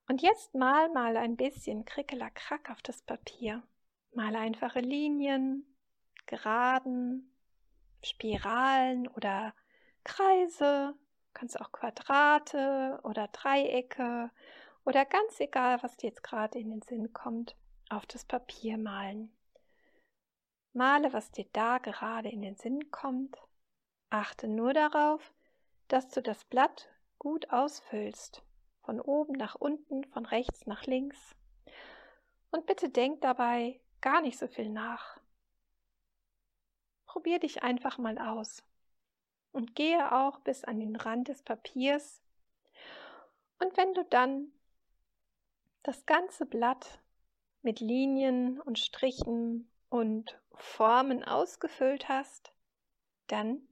Und 0.09 0.23
jetzt 0.23 0.55
mal 0.55 0.89
mal 0.89 1.19
ein 1.19 1.37
bisschen 1.37 1.85
Krickelakrack 1.85 2.71
auf 2.71 2.81
das 2.81 3.03
Papier. 3.03 3.63
Mal 4.15 4.35
einfache 4.35 4.81
Linien, 4.81 5.77
Geraden, 6.25 7.31
Spiralen 8.03 9.09
oder 9.09 9.53
Kreise, 10.05 10.95
kannst 11.35 11.61
auch 11.61 11.71
Quadrate 11.71 12.99
oder 13.03 13.29
Dreiecke 13.29 14.31
oder 14.87 15.05
ganz 15.05 15.39
egal, 15.41 15.83
was 15.83 15.97
dir 15.97 16.09
jetzt 16.09 16.23
gerade 16.23 16.59
in 16.59 16.71
den 16.71 16.83
Sinn 16.83 17.13
kommt, 17.13 17.57
auf 17.91 18.07
das 18.07 18.25
Papier 18.25 18.79
malen. 18.79 19.37
Male, 20.73 21.13
was 21.13 21.33
dir 21.33 21.47
da 21.53 21.79
gerade 21.79 22.29
in 22.29 22.41
den 22.41 22.57
Sinn 22.57 22.91
kommt. 22.91 23.37
Achte 24.11 24.47
nur 24.47 24.73
darauf, 24.73 25.35
dass 25.89 26.09
du 26.09 26.23
das 26.23 26.45
Blatt 26.45 26.89
gut 27.19 27.51
ausfüllst, 27.51 28.43
von 28.85 29.01
oben 29.01 29.33
nach 29.33 29.57
unten, 29.57 30.05
von 30.05 30.25
rechts 30.25 30.67
nach 30.67 30.85
links. 30.85 31.35
Und 32.51 32.67
bitte 32.67 32.89
denk 32.89 33.21
dabei 33.23 33.81
gar 34.01 34.21
nicht 34.21 34.39
so 34.39 34.47
viel 34.47 34.71
nach. 34.71 35.19
Probier 37.07 37.41
dich 37.41 37.65
einfach 37.65 37.99
mal 37.99 38.19
aus 38.19 38.63
und 39.51 39.75
gehe 39.75 40.13
auch 40.13 40.39
bis 40.41 40.63
an 40.63 40.79
den 40.79 40.95
Rand 40.95 41.27
des 41.27 41.43
Papiers. 41.43 42.23
Und 43.59 43.77
wenn 43.77 43.95
du 43.95 44.05
dann 44.05 44.53
das 45.87 46.05
ganze 46.07 46.47
Blatt 46.47 47.01
mit 47.63 47.81
Linien 47.81 48.61
und 48.61 48.79
Strichen 48.79 49.71
und 49.89 50.41
Formen 50.53 51.23
ausgefüllt 51.23 52.09
hast, 52.09 52.53
dann 53.29 53.67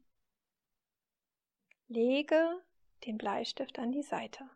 lege 1.88 2.62
den 3.04 3.18
Bleistift 3.18 3.78
an 3.78 3.92
die 3.92 4.02
Seite 4.02 4.48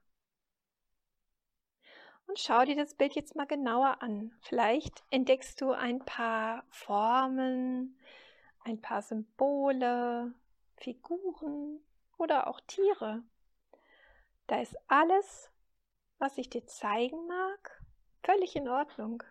und 2.29 2.39
schau 2.39 2.65
dir 2.65 2.77
das 2.77 2.95
Bild 2.95 3.15
jetzt 3.15 3.35
mal 3.35 3.47
genauer 3.47 4.03
an. 4.03 4.33
Vielleicht 4.43 5.03
entdeckst 5.11 5.61
du 5.61 5.73
ein 5.73 5.99
paar 6.01 6.65
Formen, 6.71 7.99
ein 8.61 8.81
paar 8.81 9.03
Symbole, 9.03 10.35
Figuren 10.77 11.81
oder 12.19 12.47
auch 12.47 12.61
Tiere. 12.67 13.23
Da 14.47 14.61
ist 14.61 14.77
alles, 14.89 15.51
was 16.19 16.39
ich 16.39 16.51
dir 16.51 16.67
zeigen 16.67 17.27
mag, 17.27 17.85
völlig 18.23 18.57
in 18.57 18.69
Ordnung. 18.69 19.23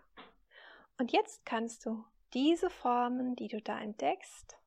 Und 0.98 1.12
jetzt 1.12 1.46
kannst 1.46 1.86
du 1.86 2.04
diese 2.34 2.70
Formen, 2.70 3.36
die 3.36 3.48
du 3.48 3.62
da 3.62 3.80
entdeckst, 3.80 4.58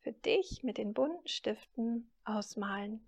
für 0.00 0.12
dich 0.12 0.62
mit 0.62 0.78
den 0.78 0.92
bunten 0.92 1.28
Stiften 1.28 2.10
ausmalen 2.24 3.06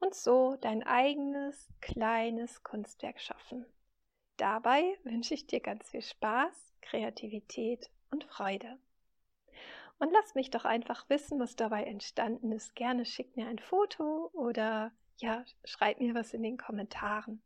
und 0.00 0.14
so 0.14 0.56
dein 0.60 0.82
eigenes 0.82 1.72
kleines 1.80 2.62
Kunstwerk 2.62 3.20
schaffen. 3.20 3.66
Dabei 4.36 4.98
wünsche 5.04 5.34
ich 5.34 5.46
dir 5.46 5.60
ganz 5.60 5.90
viel 5.90 6.02
Spaß, 6.02 6.74
Kreativität 6.80 7.90
und 8.10 8.24
Freude. 8.24 8.78
Und 9.98 10.12
lass 10.12 10.34
mich 10.34 10.50
doch 10.50 10.64
einfach 10.64 11.08
wissen, 11.08 11.38
was 11.38 11.54
dabei 11.54 11.84
entstanden 11.84 12.50
ist. 12.52 12.74
Gerne 12.74 13.04
schick 13.04 13.36
mir 13.36 13.46
ein 13.46 13.60
Foto 13.60 14.30
oder 14.32 14.92
ja, 15.18 15.44
schreib 15.64 16.00
mir 16.00 16.14
was 16.14 16.34
in 16.34 16.42
den 16.42 16.56
Kommentaren. 16.56 17.42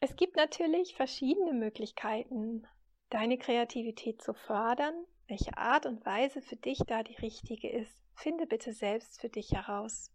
Es 0.00 0.16
gibt 0.16 0.36
natürlich 0.36 0.94
verschiedene 0.94 1.52
Möglichkeiten, 1.52 2.66
deine 3.10 3.38
Kreativität 3.38 4.22
zu 4.22 4.32
fördern. 4.32 4.94
Welche 5.28 5.56
Art 5.56 5.86
und 5.86 6.04
Weise 6.06 6.40
für 6.40 6.56
dich 6.56 6.78
da 6.86 7.02
die 7.02 7.16
richtige 7.16 7.70
ist, 7.70 7.94
finde 8.14 8.46
bitte 8.46 8.72
selbst 8.72 9.20
für 9.20 9.28
dich 9.28 9.52
heraus. 9.52 10.10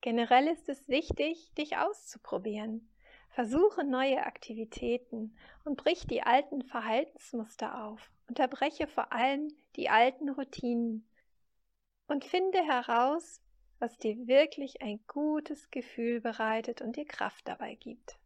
Generell 0.00 0.48
ist 0.48 0.68
es 0.68 0.86
wichtig, 0.88 1.52
dich 1.54 1.76
auszuprobieren. 1.76 2.90
Versuche 3.30 3.84
neue 3.84 4.24
Aktivitäten 4.24 5.36
und 5.64 5.76
brich 5.76 6.06
die 6.06 6.22
alten 6.22 6.62
Verhaltensmuster 6.62 7.84
auf. 7.84 8.10
Unterbreche 8.28 8.86
vor 8.86 9.12
allem 9.12 9.48
die 9.76 9.88
alten 9.88 10.28
Routinen 10.30 11.08
und 12.08 12.24
finde 12.24 12.58
heraus, 12.58 13.40
was 13.80 13.98
dir 13.98 14.28
wirklich 14.28 14.82
ein 14.82 15.00
gutes 15.08 15.70
Gefühl 15.70 16.20
bereitet 16.20 16.80
und 16.82 16.96
dir 16.96 17.06
Kraft 17.06 17.48
dabei 17.48 17.74
gibt. 17.74 18.16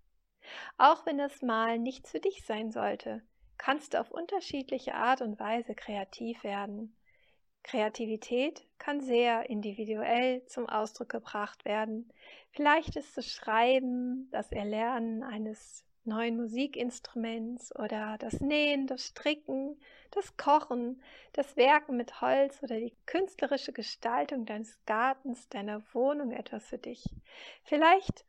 Auch 0.76 1.06
wenn 1.06 1.16
das 1.16 1.40
Mal 1.40 1.78
nichts 1.78 2.10
für 2.10 2.20
dich 2.20 2.44
sein 2.44 2.70
sollte, 2.70 3.22
kannst 3.56 3.94
du 3.94 4.00
auf 4.00 4.10
unterschiedliche 4.10 4.94
Art 4.94 5.22
und 5.22 5.40
Weise 5.40 5.74
kreativ 5.74 6.44
werden. 6.44 6.94
Kreativität 7.62 8.66
kann 8.78 9.00
sehr 9.00 9.48
individuell 9.48 10.44
zum 10.44 10.68
Ausdruck 10.68 11.08
gebracht 11.08 11.64
werden. 11.64 12.12
Vielleicht 12.50 12.96
ist 12.96 13.16
das 13.16 13.26
Schreiben, 13.26 14.28
das 14.32 14.52
Erlernen 14.52 15.22
eines 15.22 15.84
neuen 16.06 16.36
Musikinstruments 16.36 17.74
oder 17.76 18.16
das 18.18 18.40
Nähen, 18.40 18.86
das 18.86 19.06
Stricken, 19.06 19.80
das 20.10 20.36
Kochen, 20.36 21.02
das 21.32 21.56
Werken 21.56 21.96
mit 21.96 22.20
Holz 22.20 22.62
oder 22.62 22.78
die 22.78 22.94
künstlerische 23.06 23.72
Gestaltung 23.72 24.46
deines 24.46 24.78
Gartens, 24.86 25.48
deiner 25.48 25.82
Wohnung 25.92 26.32
etwas 26.32 26.66
für 26.66 26.78
dich. 26.78 27.04
Vielleicht 27.64 28.24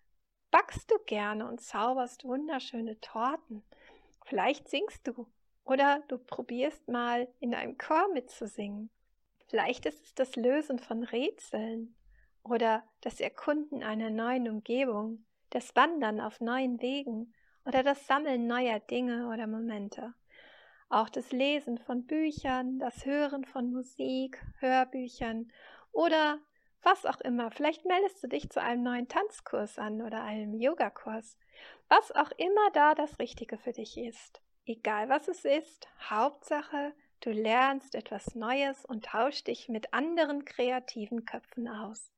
backst 0.52 0.90
du 0.90 0.98
gerne 1.06 1.48
und 1.48 1.62
zauberst 1.62 2.24
wunderschöne 2.24 3.00
Torten. 3.02 3.64
Vielleicht 4.24 4.70
singst 4.70 5.06
du 5.08 5.28
oder 5.66 6.02
du 6.08 6.18
probierst 6.18 6.88
mal 6.88 7.28
in 7.40 7.54
einem 7.54 7.78
Chor 7.78 8.08
mitzusingen. 8.14 8.90
Vielleicht 9.48 9.86
ist 9.86 10.04
es 10.06 10.16
das 10.16 10.36
Lösen 10.36 10.80
von 10.80 11.04
Rätseln 11.04 11.96
oder 12.44 12.84
das 13.02 13.20
Erkunden 13.20 13.84
einer 13.84 14.10
neuen 14.10 14.48
Umgebung, 14.48 15.26
das 15.50 15.76
Wandern 15.76 16.20
auf 16.20 16.42
neuen 16.42 16.82
Wegen 16.82 17.34
oder 17.66 17.84
das 17.84 18.08
Sammeln 18.08 18.48
neuer 18.48 18.80
Dinge 18.80 19.28
oder 19.28 19.48
Momente. 19.48 20.14
Auch 20.90 21.10
das 21.10 21.32
Lesen 21.32 21.78
von 21.78 22.06
Büchern, 22.06 22.80
das 22.80 23.06
Hören 23.06 23.44
von 23.46 23.72
Musik, 23.72 24.42
Hörbüchern 24.60 25.52
oder 25.92 26.40
was 26.84 27.06
auch 27.06 27.20
immer. 27.22 27.50
Vielleicht 27.52 27.86
meldest 27.86 28.24
du 28.24 28.28
dich 28.28 28.50
zu 28.50 28.62
einem 28.62 28.84
neuen 28.84 29.08
Tanzkurs 29.08 29.80
an 29.80 30.02
oder 30.02 30.24
einem 30.24 30.54
Yogakurs. 30.54 31.38
Was 31.90 32.12
auch 32.12 32.32
immer 32.38 32.70
da 32.74 32.94
das 32.94 33.18
Richtige 33.20 33.58
für 33.58 33.72
dich 33.72 33.98
ist. 33.98 34.42
Egal 34.66 35.10
was 35.10 35.28
es 35.28 35.46
ist, 35.46 35.88
Hauptsache, 36.10 36.94
Du 37.26 37.32
lernst 37.32 37.96
etwas 37.96 38.36
Neues 38.36 38.86
und 38.86 39.06
tauschst 39.06 39.48
dich 39.48 39.68
mit 39.68 39.94
anderen 39.96 40.46
kreativen 40.46 41.26
Köpfen 41.26 41.68
aus. 41.68 42.12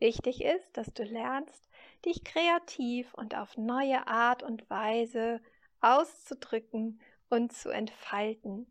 Wichtig 0.00 0.42
ist, 0.42 0.76
dass 0.76 0.92
du 0.94 1.04
lernst, 1.04 1.68
dich 2.06 2.24
kreativ 2.24 3.12
und 3.14 3.36
auf 3.36 3.58
neue 3.58 4.06
Art 4.06 4.42
und 4.42 4.68
Weise 4.70 5.40
auszudrücken 5.82 7.00
und 7.28 7.52
zu 7.52 7.68
entfalten. 7.68 8.66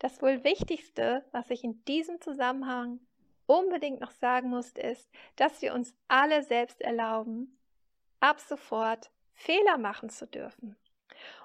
Das 0.00 0.20
wohl 0.20 0.42
Wichtigste, 0.42 1.24
was 1.30 1.48
ich 1.50 1.62
in 1.62 1.84
diesem 1.84 2.20
Zusammenhang 2.20 2.98
unbedingt 3.46 4.00
noch 4.00 4.10
sagen 4.10 4.50
muss, 4.50 4.70
ist, 4.72 5.08
dass 5.36 5.62
wir 5.62 5.74
uns 5.74 5.94
alle 6.08 6.42
selbst 6.42 6.80
erlauben, 6.80 7.56
ab 8.18 8.40
sofort 8.40 9.10
Fehler 9.32 9.78
machen 9.78 10.10
zu 10.10 10.26
dürfen 10.26 10.76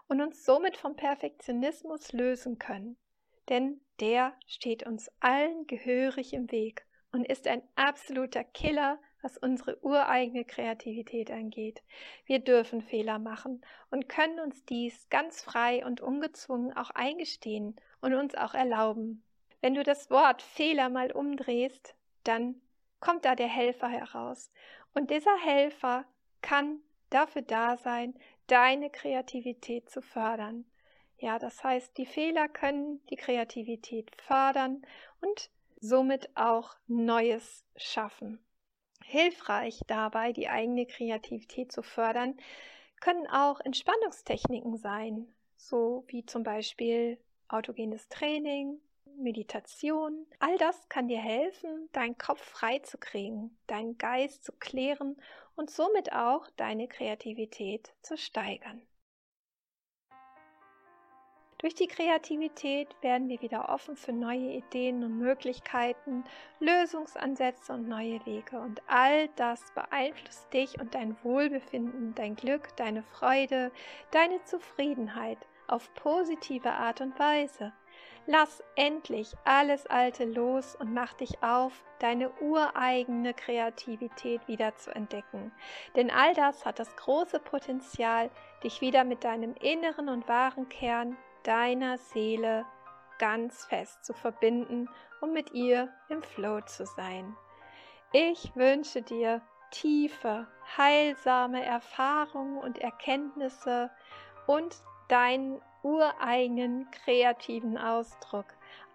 und 0.07 0.21
uns 0.21 0.43
somit 0.43 0.75
vom 0.75 0.95
Perfektionismus 0.95 2.13
lösen 2.13 2.57
können. 2.57 2.97
Denn 3.47 3.79
der 3.99 4.33
steht 4.47 4.87
uns 4.87 5.11
allen 5.19 5.67
gehörig 5.67 6.33
im 6.33 6.51
Weg 6.51 6.85
und 7.11 7.25
ist 7.25 7.47
ein 7.47 7.61
absoluter 7.75 8.43
Killer, 8.43 8.99
was 9.21 9.37
unsere 9.37 9.83
ureigene 9.83 10.45
Kreativität 10.45 11.31
angeht. 11.31 11.83
Wir 12.25 12.39
dürfen 12.39 12.81
Fehler 12.81 13.19
machen 13.19 13.61
und 13.89 14.07
können 14.07 14.39
uns 14.39 14.63
dies 14.65 15.09
ganz 15.09 15.41
frei 15.41 15.85
und 15.85 16.01
ungezwungen 16.01 16.75
auch 16.75 16.91
eingestehen 16.91 17.75
und 18.01 18.13
uns 18.13 18.35
auch 18.35 18.53
erlauben. 18.53 19.23
Wenn 19.61 19.75
du 19.75 19.83
das 19.83 20.09
Wort 20.09 20.41
Fehler 20.41 20.89
mal 20.89 21.11
umdrehst, 21.11 21.95
dann 22.23 22.61
kommt 22.99 23.25
da 23.25 23.35
der 23.35 23.47
Helfer 23.47 23.89
heraus. 23.89 24.51
Und 24.93 25.11
dieser 25.11 25.37
Helfer 25.37 26.05
kann 26.41 26.79
dafür 27.09 27.41
da 27.41 27.77
sein, 27.77 28.13
deine 28.47 28.89
Kreativität 28.89 29.89
zu 29.89 30.01
fördern. 30.01 30.65
Ja, 31.17 31.37
das 31.37 31.63
heißt, 31.63 31.97
die 31.97 32.05
Fehler 32.05 32.47
können 32.47 33.05
die 33.07 33.17
Kreativität 33.17 34.15
fördern 34.21 34.85
und 35.21 35.49
somit 35.79 36.29
auch 36.35 36.75
Neues 36.87 37.65
schaffen. 37.75 38.39
Hilfreich 39.03 39.81
dabei, 39.87 40.33
die 40.33 40.49
eigene 40.49 40.85
Kreativität 40.85 41.71
zu 41.71 41.81
fördern, 41.81 42.37
können 42.99 43.27
auch 43.27 43.59
Entspannungstechniken 43.61 44.77
sein, 44.77 45.33
so 45.57 46.03
wie 46.07 46.25
zum 46.25 46.43
Beispiel 46.43 47.17
autogenes 47.47 48.07
Training, 48.09 48.79
Meditation. 49.17 50.25
All 50.39 50.57
das 50.57 50.87
kann 50.89 51.07
dir 51.07 51.19
helfen, 51.19 51.89
deinen 51.91 52.17
Kopf 52.17 52.41
frei 52.41 52.79
zu 52.79 52.97
kriegen, 52.97 53.57
deinen 53.67 53.97
Geist 53.97 54.43
zu 54.43 54.51
klären 54.53 55.17
und 55.55 55.69
somit 55.69 56.13
auch 56.13 56.49
deine 56.55 56.87
Kreativität 56.87 57.93
zu 58.01 58.17
steigern. 58.17 58.81
Durch 61.61 61.75
die 61.75 61.87
Kreativität 61.87 62.95
werden 63.01 63.27
wir 63.27 63.41
wieder 63.41 63.67
offen 63.67 63.97
für 63.97 64.13
neue 64.13 64.53
Ideen 64.53 65.03
und 65.03 65.17
Möglichkeiten, 65.17 66.23
Lösungsansätze 66.61 67.73
und 67.73 67.89
neue 67.89 68.25
Wege. 68.25 68.61
Und 68.61 68.81
all 68.87 69.27
das 69.35 69.61
beeinflusst 69.75 70.53
dich 70.53 70.79
und 70.79 70.95
dein 70.95 71.21
Wohlbefinden, 71.21 72.15
dein 72.15 72.37
Glück, 72.37 72.69
deine 72.77 73.03
Freude, 73.03 73.73
deine 74.11 74.41
Zufriedenheit 74.45 75.37
auf 75.67 75.93
positive 75.95 76.71
Art 76.71 77.01
und 77.01 77.19
Weise. 77.19 77.73
Lass 78.25 78.63
endlich 78.77 79.33
alles 79.43 79.85
Alte 79.87 80.23
los 80.23 80.77
und 80.77 80.93
mach 80.93 81.13
dich 81.13 81.43
auf, 81.43 81.83
deine 81.99 82.31
ureigene 82.39 83.33
Kreativität 83.33 84.47
wieder 84.47 84.77
zu 84.77 84.95
entdecken. 84.95 85.51
Denn 85.97 86.09
all 86.09 86.33
das 86.35 86.65
hat 86.65 86.79
das 86.79 86.95
große 86.95 87.39
Potenzial, 87.39 88.31
dich 88.63 88.79
wieder 88.79 89.03
mit 89.03 89.25
deinem 89.25 89.55
inneren 89.55 90.07
und 90.07 90.25
wahren 90.29 90.69
Kern 90.69 91.17
deiner 91.49 91.97
Seele 91.97 92.63
ganz 93.17 93.65
fest 93.65 94.05
zu 94.05 94.13
verbinden 94.13 94.87
und 95.19 95.33
mit 95.33 95.51
ihr 95.51 95.89
im 96.07 96.21
Flow 96.21 96.61
zu 96.61 96.85
sein. 96.85 97.35
Ich 98.11 98.55
wünsche 98.55 99.01
dir 99.01 99.41
tiefe, 99.71 100.47
heilsame 100.77 101.65
Erfahrungen 101.65 102.59
und 102.59 102.77
Erkenntnisse 102.77 103.89
und 104.45 104.77
deinen 105.07 105.59
ureigenen 105.81 106.89
kreativen 106.91 107.79
Ausdruck, 107.79 108.45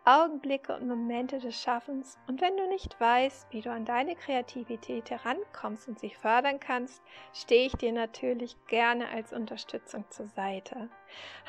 Augenblicke 0.07 0.75
und 0.77 0.87
Momente 0.87 1.39
des 1.39 1.59
Schaffens. 1.59 2.19
Und 2.27 2.43
wenn 2.43 2.59
du 2.59 2.69
nicht 2.69 3.01
weißt, 3.01 3.47
wie 3.53 3.63
du 3.63 3.71
an 3.71 3.87
deine 3.87 4.15
Kreativität 4.15 5.11
herankommst 5.11 5.89
und 5.89 5.99
sie 5.99 6.11
fördern 6.11 6.61
kannst, 6.61 7.03
stehe 7.33 7.67
ich 7.67 7.73
dir 7.73 7.93
natürlich 7.93 8.55
gerne 8.67 9.09
als 9.09 9.33
Unterstützung 9.33 10.05
zur 10.11 10.27
Seite. 10.27 10.91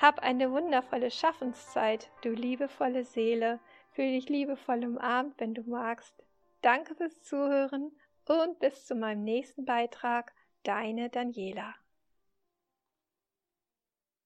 Hab 0.01 0.19
eine 0.19 0.51
wundervolle 0.51 1.11
Schaffenszeit, 1.11 2.09
du 2.21 2.29
liebevolle 2.29 3.03
Seele. 3.03 3.59
Fühl 3.91 4.11
dich 4.11 4.29
liebevoll 4.29 4.85
umarmt, 4.85 5.33
wenn 5.37 5.53
du 5.53 5.63
magst. 5.63 6.15
Danke 6.61 6.95
fürs 6.95 7.21
Zuhören 7.23 7.91
und 8.27 8.59
bis 8.59 8.85
zu 8.85 8.95
meinem 8.95 9.23
nächsten 9.23 9.65
Beitrag. 9.65 10.33
Deine 10.63 11.09
Daniela. 11.09 11.75